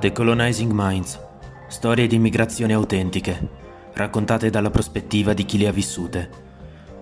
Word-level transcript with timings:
Decolonizing 0.00 0.72
Minds. 0.72 1.20
Storie 1.68 2.06
di 2.06 2.14
immigrazione 2.14 2.72
autentiche, 2.72 3.48
raccontate 3.92 4.48
dalla 4.48 4.70
prospettiva 4.70 5.34
di 5.34 5.44
chi 5.44 5.58
le 5.58 5.66
ha 5.66 5.72
vissute, 5.72 6.26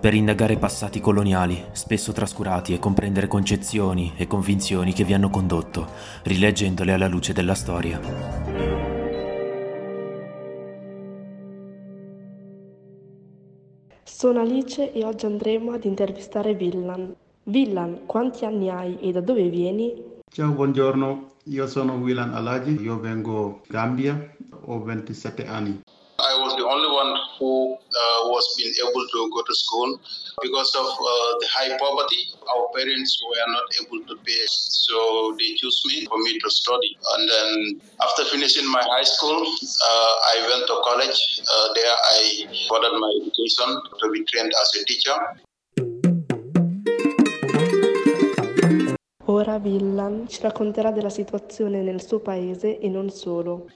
per 0.01 0.13
indagare 0.13 0.57
passati 0.57 0.99
coloniali, 0.99 1.63
spesso 1.71 2.11
trascurati, 2.11 2.73
e 2.73 2.79
comprendere 2.79 3.27
concezioni 3.27 4.11
e 4.17 4.27
convinzioni 4.27 4.91
che 4.91 5.05
vi 5.05 5.13
hanno 5.13 5.29
condotto, 5.29 5.87
rileggendole 6.23 6.91
alla 6.91 7.07
luce 7.07 7.31
della 7.31 7.53
storia. 7.53 8.01
Sono 14.03 14.41
Alice 14.41 14.91
e 14.91 15.05
oggi 15.05 15.25
andremo 15.25 15.71
ad 15.71 15.85
intervistare 15.85 16.53
Villan. 16.53 17.15
Villan, 17.43 18.01
quanti 18.05 18.43
anni 18.43 18.69
hai 18.69 18.99
e 18.99 19.13
da 19.13 19.21
dove 19.21 19.47
vieni? 19.47 20.17
Ciao, 20.31 20.51
buongiorno. 20.51 21.37
Io 21.45 21.65
sono 21.65 21.93
Willan 21.95 22.35
Alagie, 22.35 22.79
io 22.79 22.99
vengo 22.99 23.61
Gambia, 23.67 24.13
ho 24.67 24.79
27 24.79 25.47
anni. 25.47 25.81
I 26.19 26.35
was 26.37 26.53
the 26.55 26.63
only 26.63 26.85
one 26.87 27.17
who 27.39 27.73
uh, 27.73 28.29
was 28.29 28.45
being 28.55 28.73
able 28.85 29.07
to 29.09 29.29
go 29.33 29.41
to 29.41 29.53
school 29.55 29.99
because 30.43 30.75
of 30.75 30.85
uh, 30.85 31.33
the 31.41 31.47
high 31.49 31.75
poverty. 31.79 32.29
Our 32.45 32.69
parents 32.77 33.17
were 33.25 33.51
not 33.51 33.65
able 33.81 34.05
to 34.05 34.15
pay, 34.21 34.43
so 34.45 35.33
they 35.39 35.55
chose 35.55 35.81
me 35.87 36.05
for 36.05 36.19
me 36.21 36.37
to 36.37 36.49
study. 36.51 36.95
And 37.17 37.23
then 37.27 37.81
after 37.99 38.23
finishing 38.25 38.69
my 38.69 38.85
high 38.85 39.07
school, 39.09 39.41
uh, 39.41 40.13
I 40.29 40.45
went 40.45 40.67
to 40.67 40.75
college. 40.85 41.41
Uh, 41.41 41.73
there, 41.73 41.95
I 42.13 42.45
furthered 42.69 42.99
my 43.01 43.11
education 43.25 43.81
to 43.97 44.11
be 44.11 44.23
trained 44.25 44.53
as 44.61 44.69
a 44.79 44.85
teacher. 44.85 45.17
Ora 49.29 49.59
Villan 49.59 50.27
ci 50.27 50.41
racconterà 50.41 50.91
della 50.91 51.11
situazione 51.11 51.83
nel 51.83 52.01
suo 52.01 52.19
paese 52.19 52.79
e 52.79 52.89
non 52.89 53.11
solo. 53.11 53.69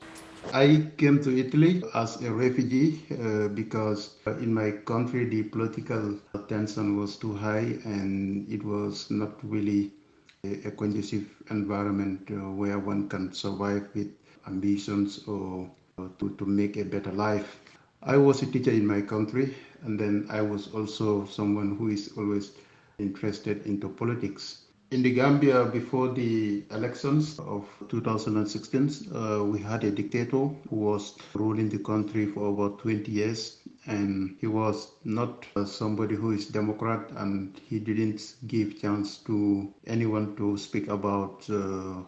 I 0.52 0.96
came 0.96 1.20
to 1.20 1.30
Italy 1.30 1.80
as 1.94 2.20
a 2.24 2.34
refugee 2.34 3.00
uh, 3.12 3.50
because 3.50 4.18
in 4.40 4.52
my 4.52 4.82
country 4.84 5.28
the 5.28 5.44
political 5.44 6.20
tension 6.48 6.98
was 6.98 7.20
too 7.20 7.36
high 7.36 7.80
and 7.84 8.52
it 8.52 8.64
was 8.64 9.12
not 9.12 9.40
really 9.44 9.94
a, 10.44 10.70
a 10.70 10.72
conducive 10.72 11.30
environment 11.52 12.28
uh, 12.32 12.50
where 12.50 12.80
one 12.80 13.08
can 13.08 13.32
survive 13.32 13.88
with 13.94 14.12
ambitions 14.48 15.24
or, 15.28 15.70
or 15.98 16.10
to, 16.18 16.32
to 16.32 16.48
make 16.48 16.78
a 16.78 16.84
better 16.84 17.12
life. 17.12 17.62
I 18.02 18.18
was 18.18 18.42
a 18.42 18.48
teacher 18.48 18.72
in 18.72 18.88
my 18.88 19.02
country 19.02 19.54
and 19.84 20.00
then 20.00 20.26
I 20.32 20.42
was 20.42 20.74
also 20.74 21.28
someone 21.28 21.78
who 21.78 21.90
is 21.90 22.10
always 22.18 22.54
interested 22.98 23.68
into 23.68 23.88
politics. 23.88 24.64
In 24.94 25.02
the 25.02 25.12
Gambia, 25.12 25.66
before 25.66 26.10
the 26.14 26.64
elections 26.70 27.40
of 27.40 27.68
2016, 27.90 28.90
uh, 29.12 29.44
we 29.44 29.60
had 29.60 29.84
a 29.84 29.92
dictator 29.92 30.48
who 30.70 30.76
was 30.76 31.18
ruling 31.34 31.70
the 31.70 31.80
country 31.80 32.28
for 32.28 32.50
about 32.54 32.78
20 32.80 33.12
years, 33.12 33.58
and 33.88 34.38
he 34.40 34.48
was 34.48 34.92
not 35.04 35.48
uh, 35.56 35.66
somebody 35.66 36.16
who 36.16 36.32
is 36.32 36.48
Democrat, 36.48 37.10
and 37.16 37.60
he 37.66 37.80
didn't 37.80 38.36
give 38.48 38.80
chance 38.80 39.18
to 39.24 39.74
anyone 39.88 40.36
to 40.38 40.58
speak 40.58 40.88
about 40.88 41.50
uh, 41.50 42.04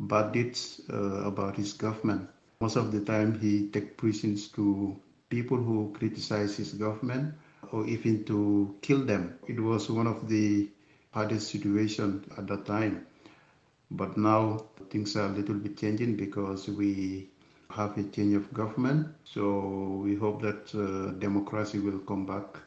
bad 0.00 0.32
deeds 0.32 0.82
uh, 0.92 1.22
about 1.24 1.56
his 1.56 1.72
government. 1.72 2.28
Most 2.60 2.76
of 2.76 2.92
the 2.92 3.00
time, 3.00 3.38
he 3.40 3.68
take 3.70 3.96
prisons 3.96 4.48
to 4.48 4.94
people 5.30 5.56
who 5.56 5.92
criticize 5.98 6.56
his 6.56 6.74
government, 6.74 7.34
or 7.72 7.86
even 7.86 8.24
to 8.24 8.76
kill 8.82 9.04
them. 9.04 9.38
It 9.48 9.58
was 9.58 9.90
one 9.90 10.06
of 10.06 10.28
the 10.28 10.68
hardest 11.16 11.48
situation 11.48 12.22
at 12.36 12.46
that 12.46 12.66
time. 12.66 13.06
But 13.90 14.16
now 14.18 14.66
things 14.90 15.16
are 15.16 15.28
a 15.32 15.32
little 15.32 15.54
bit 15.54 15.78
changing 15.78 16.16
because 16.16 16.68
we 16.68 17.30
have 17.70 17.96
a 17.96 18.02
change 18.10 18.34
of 18.34 18.52
government. 18.52 19.08
So 19.24 20.02
we 20.04 20.14
hope 20.14 20.42
that 20.42 20.74
uh, 20.74 21.12
democracy 21.18 21.78
will 21.78 22.00
come 22.00 22.26
back 22.26 22.60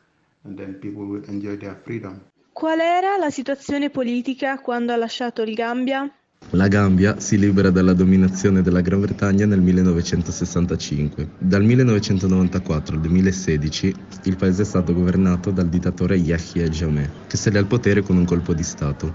and 0.44 0.58
then 0.58 0.74
people 0.76 1.06
will 1.06 1.24
enjoy 1.26 1.58
their 1.58 1.76
freedom. 1.76 2.22
Qual 2.54 2.80
era 2.80 3.18
la 3.18 3.30
situazione 3.30 3.90
politica 3.90 4.60
quando 4.60 4.94
ha 4.94 4.98
lasciato 4.98 5.44
il 5.44 5.54
Gambia? 5.54 6.12
La 6.54 6.68
Gambia 6.68 7.20
si 7.20 7.38
libera 7.38 7.70
dalla 7.70 7.94
dominazione 7.94 8.64
della 8.64 8.82
Gran 8.82 9.02
Bretagna 9.02 9.46
nel 9.46 9.62
1965. 9.62 11.30
Dal 11.38 11.64
1994 11.64 12.96
al 12.96 13.02
2016 13.02 13.96
il 14.24 14.36
paese 14.36 14.64
è 14.64 14.66
stato 14.66 14.96
governato 14.96 15.52
dal 15.52 15.70
dittatore 15.70 16.16
Yahya 16.16 16.68
Jammeh, 16.68 17.10
che 17.28 17.38
sale 17.38 17.60
al 17.60 17.68
potere 17.68 18.02
con 18.02 18.18
un 18.18 18.26
colpo 18.26 18.56
di 18.56 18.64
Stato. 18.64 19.14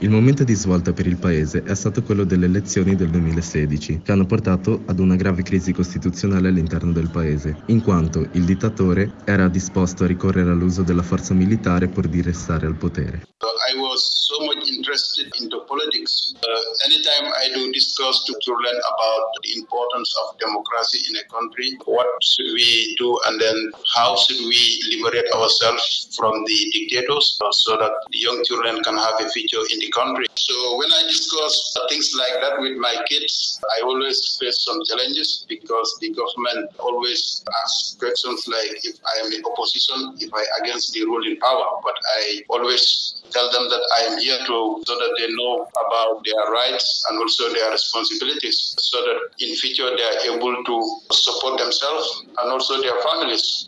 Il 0.00 0.10
momento 0.10 0.44
di 0.44 0.52
svolta 0.52 0.92
per 0.92 1.06
il 1.06 1.16
paese 1.16 1.62
è 1.62 1.74
stato 1.74 2.02
quello 2.02 2.24
delle 2.24 2.44
elezioni 2.44 2.94
del 2.94 3.08
2016, 3.08 4.02
che 4.04 4.12
hanno 4.12 4.26
portato 4.26 4.82
ad 4.84 4.98
una 4.98 5.16
grave 5.16 5.40
crisi 5.40 5.72
costituzionale 5.72 6.48
all'interno 6.48 6.92
del 6.92 7.08
paese, 7.08 7.56
in 7.68 7.80
quanto 7.80 8.28
il 8.32 8.44
dittatore 8.44 9.12
era 9.24 9.48
disposto 9.48 10.04
a 10.04 10.06
ricorrere 10.06 10.50
all'uso 10.50 10.82
della 10.82 11.02
forza 11.02 11.32
militare 11.32 11.88
pur 11.88 12.06
di 12.06 12.20
restare 12.20 12.66
al 12.66 12.76
potere. 12.76 13.22
I 13.70 13.78
was 13.80 14.00
so 14.28 14.46
much 14.46 14.68
interested 14.68 15.32
into 15.40 15.60
politics. 15.68 16.34
Uh, 16.36 16.62
anytime 16.86 17.32
I 17.32 17.48
do 17.54 17.72
discuss 17.72 18.24
to 18.24 18.34
children 18.42 18.74
about 18.74 19.24
the 19.42 19.56
importance 19.56 20.14
of 20.22 20.38
democracy 20.38 21.00
in 21.08 21.16
a 21.16 21.24
country, 21.32 21.78
what 21.84 22.06
should 22.22 22.52
we 22.54 22.96
do 22.98 23.18
and 23.26 23.40
then 23.40 23.72
how 23.94 24.16
should 24.16 24.38
we 24.38 24.60
liberate 24.90 25.30
ourselves 25.32 26.14
from 26.16 26.44
the 26.44 26.58
dictators 26.72 27.38
so 27.52 27.76
that 27.76 27.92
the 28.10 28.18
young 28.18 28.42
children 28.44 28.82
can 28.82 28.96
have 28.96 29.14
a 29.20 29.28
future 29.30 29.62
in 29.72 29.78
the 29.80 29.90
country. 29.90 30.26
So 30.36 30.78
when 30.78 30.90
I 30.92 31.02
discuss 31.08 31.74
things 31.88 32.12
like 32.16 32.40
that 32.40 32.60
with 32.60 32.76
my 32.78 32.94
kids, 33.08 33.60
I 33.78 33.82
always 33.82 34.36
face 34.40 34.64
some 34.64 34.80
challenges 34.84 35.44
because 35.48 35.96
the 36.00 36.10
government 36.10 36.70
always 36.78 37.42
asks 37.64 37.96
questions 37.98 38.46
like 38.46 38.84
if 38.84 38.96
I 39.04 39.26
am 39.26 39.32
in 39.32 39.42
opposition, 39.44 40.16
if 40.18 40.32
I 40.32 40.44
against 40.62 40.92
the 40.92 41.04
ruling 41.04 41.38
power, 41.40 41.66
but 41.82 41.94
I 42.18 42.42
always 42.48 43.14
tell 43.30 43.50
them 43.50 43.68
that 43.68 43.82
I 43.98 44.00
am 44.08 44.18
here 44.18 44.38
to 44.38 44.82
so 44.86 44.94
that 44.94 45.12
they 45.18 45.28
know 45.34 45.68
about 45.86 46.24
their 46.24 46.52
rights 46.52 47.06
and 47.08 47.18
also 47.18 47.52
their 47.52 47.70
responsibilities 47.70 48.74
so 48.78 49.02
that 49.02 49.18
in 49.38 49.54
future 49.56 49.90
they 49.96 50.02
are 50.02 50.36
able 50.36 50.64
to 50.64 50.76
support 51.12 51.58
themselves 51.58 52.24
and 52.38 52.52
also 52.52 52.80
their 52.80 52.98
families. 53.02 53.66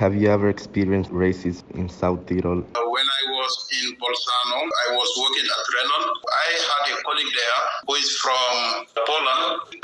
Have 0.00 0.14
you 0.16 0.30
ever 0.30 0.48
experienced 0.48 1.10
racism 1.10 1.62
in 1.74 1.88
South 1.90 2.24
Tyrol? 2.24 2.64
When 2.64 3.06
I 3.20 3.22
was 3.36 3.68
in 3.76 3.92
Bolzano, 4.00 4.60
I 4.88 4.96
was 4.96 5.10
working 5.20 5.44
at 5.44 5.60
Renon. 5.76 6.04
I 6.24 6.46
had 6.56 6.82
a 6.88 7.02
colleague 7.02 7.32
there 7.36 7.60
who 7.86 7.94
is 7.96 8.16
from 8.16 8.86
Poland. 8.96 8.99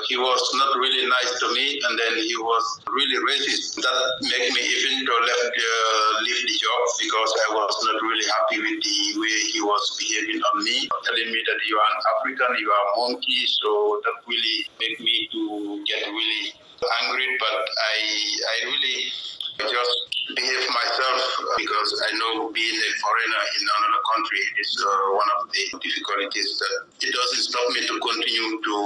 He 0.09 0.17
was 0.17 0.43
not 0.55 0.71
really 0.78 1.03
nice 1.03 1.33
to 1.41 1.47
me, 1.50 1.81
and 1.83 1.99
then 1.99 2.15
he 2.22 2.37
was 2.39 2.65
really 2.87 3.19
racist. 3.27 3.75
That 3.83 3.99
made 4.22 4.55
me 4.55 4.62
even 4.62 5.03
to 5.03 5.15
left 5.27 5.50
uh, 5.50 6.22
leave 6.22 6.43
the 6.47 6.55
job 6.55 6.83
because 7.03 7.31
I 7.43 7.49
was 7.59 7.75
not 7.91 7.99
really 7.99 8.27
happy 8.39 8.59
with 8.62 8.78
the 8.87 8.99
way 9.19 9.37
he 9.50 9.61
was 9.62 9.83
behaving 9.99 10.39
on 10.39 10.62
me, 10.62 10.87
telling 11.03 11.28
me 11.34 11.41
that 11.43 11.59
you 11.66 11.75
are 11.75 11.91
an 11.91 12.00
African, 12.15 12.50
you 12.62 12.71
are 12.71 12.84
a 12.87 12.93
monkey. 13.03 13.43
So 13.62 14.00
that 14.06 14.16
really 14.31 14.59
made 14.78 14.99
me 15.03 15.27
to 15.34 15.43
get 15.91 16.06
really 16.06 16.55
angry. 17.03 17.27
But 17.43 17.66
I, 17.66 17.99
I 18.47 18.56
really 18.71 19.11
just 19.59 19.95
behave 20.34 20.65
myself 20.71 21.19
because 21.56 21.91
I 22.06 22.11
know 22.19 22.50
being 22.66 22.82
a 22.82 22.93
foreigner 23.03 23.43
in 23.59 23.65
another 23.78 24.03
country 24.12 24.43
is 24.62 24.71
uh, 24.82 24.91
one 25.22 25.31
of 25.38 25.43
the 25.54 25.65
difficulties 25.87 26.49
that 26.59 26.75
it 27.06 27.12
doesn't 27.15 27.43
stop 27.50 27.66
me 27.75 27.81
to 27.87 27.94
continue 28.00 28.50
to 28.59 28.77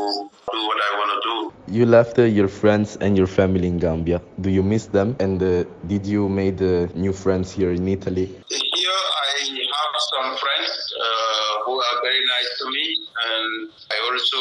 do 0.52 0.60
what 0.68 0.78
I 0.88 0.90
want 0.98 1.10
to 1.16 1.20
do. 1.30 1.36
You 1.78 1.86
left 1.86 2.18
uh, 2.18 2.24
your 2.24 2.48
friends 2.48 2.96
and 3.00 3.16
your 3.16 3.26
family 3.26 3.68
in 3.68 3.78
Gambia. 3.78 4.20
Do 4.40 4.50
you 4.50 4.62
miss 4.62 4.86
them? 4.86 5.16
And 5.20 5.42
uh, 5.42 5.64
did 5.86 6.06
you 6.06 6.28
make 6.28 6.60
uh, 6.60 6.88
new 6.94 7.12
friends 7.12 7.52
here 7.52 7.72
in 7.72 7.88
Italy? 7.88 8.26
Here 8.50 9.02
I 9.24 9.32
have 9.80 9.94
some 10.12 10.28
friends 10.36 10.70
uh, 11.00 11.52
who 11.64 11.74
are 11.80 11.96
very 12.02 12.22
nice 12.36 12.50
to 12.60 12.64
me, 12.70 12.86
and 13.32 13.70
I 13.94 13.96
also 14.10 14.40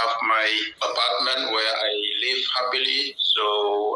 have 0.00 0.14
my 0.24 0.48
apartment 0.88 1.52
where 1.52 1.72
I 1.88 1.92
live 2.24 2.42
happily. 2.56 3.16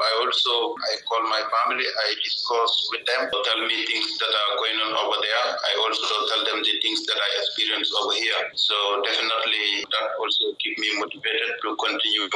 I 0.05 0.11
also 0.21 0.53
I 0.77 0.93
call 1.09 1.23
my 1.33 1.41
family, 1.41 1.87
I 1.89 2.09
discuss 2.21 2.73
with 2.93 3.05
them, 3.09 3.33
tell 3.33 3.61
me 3.65 3.77
things 3.89 4.11
that 4.21 4.33
are 4.33 4.53
going 4.61 4.79
on 4.85 4.93
over 5.01 5.17
there. 5.17 5.45
I 5.57 5.73
also 5.81 6.05
tell 6.29 6.43
them 6.53 6.61
the 6.61 6.75
things 6.85 7.01
that 7.09 7.17
I 7.17 7.29
experience 7.41 7.89
over 8.05 8.15
here. 8.21 8.43
So 8.53 8.77
definitely 9.01 9.89
that 9.97 10.07
also 10.21 10.53
keep 10.61 10.77
me 10.79 10.89
motivated 11.01 11.57
to 11.65 11.69
continue 11.81 12.29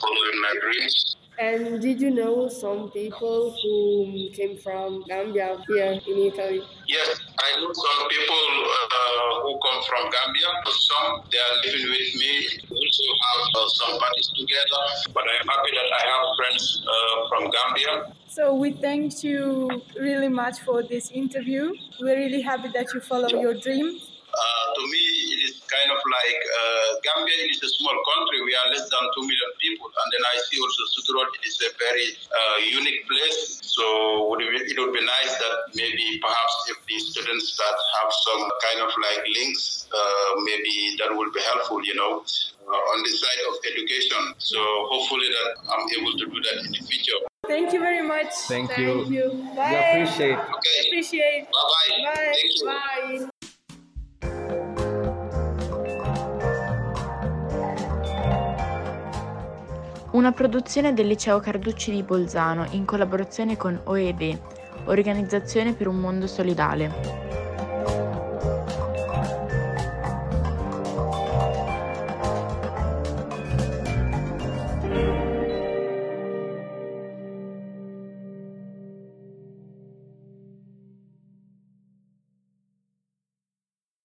following 0.00 0.38
my 0.40 0.52
dreams. 0.64 1.16
And 1.38 1.82
did 1.82 2.00
you 2.00 2.10
know 2.10 2.48
some 2.48 2.88
people 2.96 3.52
who 3.60 4.30
came 4.32 4.56
from 4.56 5.04
Gambia 5.04 5.60
here 5.68 6.00
in 6.00 6.16
Italy? 6.32 6.64
Yes, 6.88 7.12
I 7.12 7.60
know 7.60 7.68
some 7.76 8.08
people 8.08 8.46
uh, 8.72 9.44
who 9.44 9.52
come 9.60 9.84
from 9.84 10.08
Gambia. 10.08 10.48
Some 10.64 11.28
they 11.28 11.36
are 11.36 11.56
living 11.60 11.92
with 11.92 12.08
me. 12.16 12.32
We 12.72 12.80
also 12.80 13.04
have 13.20 13.42
uh, 13.52 13.68
some 13.68 13.92
parties 14.00 14.28
together. 14.32 14.82
But 15.12 15.24
I'm 15.28 15.44
happy 15.44 15.75
I 15.96 16.02
have 16.12 16.26
friends 16.36 16.82
uh, 16.84 17.28
from 17.28 17.50
Gambia. 17.54 18.12
So 18.28 18.54
we 18.54 18.72
thank 18.72 19.24
you 19.24 19.70
really 19.98 20.28
much 20.28 20.60
for 20.60 20.82
this 20.82 21.10
interview. 21.10 21.72
We're 22.00 22.16
really 22.16 22.42
happy 22.42 22.68
that 22.74 22.86
you 22.92 23.00
follow 23.00 23.28
your 23.28 23.54
dream. 23.54 23.86
Uh, 24.36 24.64
to 24.76 24.82
me, 24.92 25.04
it 25.32 25.40
is 25.48 25.64
kind 25.64 25.88
of 25.88 25.96
like 25.96 26.40
uh, 26.60 26.88
Gambia 27.00 27.38
is 27.48 27.62
a 27.64 27.70
small 27.80 27.96
country. 28.12 28.44
We 28.44 28.52
are 28.52 28.68
less 28.68 28.84
than 28.92 29.04
2 29.16 29.24
million 29.24 29.50
people. 29.56 29.88
And 29.88 30.08
then 30.12 30.22
I 30.28 30.34
see 30.44 30.60
also 30.60 30.82
South 30.92 31.06
Tyrol 31.08 31.28
is 31.40 31.56
a 31.64 31.70
very 31.80 32.08
uh, 32.28 32.56
unique 32.76 33.08
place. 33.08 33.64
So 33.64 34.36
it 34.36 34.76
would 34.76 34.92
be 34.92 35.04
nice 35.04 35.32
that 35.40 35.56
maybe 35.72 36.20
perhaps 36.20 36.54
if 36.68 36.76
the 36.84 36.96
students 37.00 37.56
that 37.56 37.76
have 37.96 38.10
some 38.12 38.42
kind 38.68 38.78
of 38.84 38.90
like 39.00 39.24
links, 39.24 39.88
uh, 39.88 40.30
maybe 40.44 41.00
that 41.00 41.16
would 41.16 41.32
be 41.32 41.40
helpful, 41.40 41.80
you 41.80 41.96
know, 41.96 42.20
on 42.66 43.02
the 43.02 43.10
side 43.10 43.40
of 43.48 43.54
education. 43.64 44.34
So 44.38 44.58
hopefully 44.90 45.28
that 45.28 45.48
I'm 45.70 45.86
able 45.98 46.12
to 46.18 46.26
do 46.26 46.38
that 46.42 46.56
in 46.64 46.72
the 46.72 46.82
future. 46.86 47.18
Thank 47.46 47.72
you 47.72 47.80
very 47.80 48.02
much. 48.02 48.32
Thank, 48.48 48.70
Thank 48.70 48.80
you. 48.80 49.04
you. 49.06 49.30
Bye. 49.54 49.70
We 49.70 49.76
appreciate. 49.76 50.38
Okay. 50.38 50.76
Appreciate. 50.86 51.46
Bye-bye. 51.46 52.02
Bye. 52.02 52.32
Thank 52.34 52.52
you. 52.58 52.66
Bye. 52.66 53.28
Una 60.12 60.32
produzione 60.32 60.94
del 60.94 61.08
Liceo 61.08 61.40
Carducci 61.40 61.90
di 61.90 62.02
Bolzano 62.02 62.66
in 62.70 62.86
collaborazione 62.86 63.56
con 63.58 63.78
OED, 63.84 64.38
Organizzazione 64.86 65.74
per 65.74 65.88
un 65.88 65.96
mondo 65.96 66.26
solidale. 66.26 67.45